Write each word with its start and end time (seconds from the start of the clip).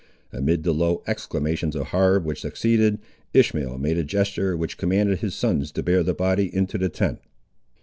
Amid 0.33 0.63
the 0.63 0.73
low 0.73 1.03
exclamations 1.05 1.75
of 1.75 1.89
horror 1.89 2.19
which 2.19 2.41
succeeded, 2.41 2.97
Ishmael 3.35 3.77
made 3.77 3.99
a 3.99 4.03
gesture 4.03 4.57
which 4.57 4.79
commanded 4.79 5.19
his 5.19 5.35
sons 5.35 5.71
to 5.73 5.83
bear 5.83 6.01
the 6.01 6.15
body 6.15 6.45
into 6.55 6.79
the 6.79 6.89
tent. 6.89 7.19